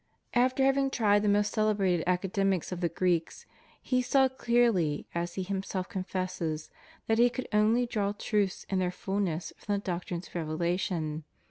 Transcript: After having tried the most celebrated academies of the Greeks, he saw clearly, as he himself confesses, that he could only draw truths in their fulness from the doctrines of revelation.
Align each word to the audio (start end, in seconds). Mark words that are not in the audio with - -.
After 0.33 0.63
having 0.65 0.89
tried 0.89 1.21
the 1.21 1.29
most 1.29 1.53
celebrated 1.53 2.03
academies 2.07 2.71
of 2.71 2.81
the 2.81 2.89
Greeks, 2.89 3.45
he 3.83 4.01
saw 4.01 4.29
clearly, 4.29 5.05
as 5.13 5.35
he 5.35 5.43
himself 5.43 5.89
confesses, 5.89 6.71
that 7.05 7.19
he 7.19 7.29
could 7.29 7.47
only 7.53 7.85
draw 7.85 8.11
truths 8.11 8.65
in 8.67 8.79
their 8.79 8.89
fulness 8.89 9.53
from 9.57 9.75
the 9.75 9.81
doctrines 9.81 10.27
of 10.27 10.33
revelation. 10.33 11.23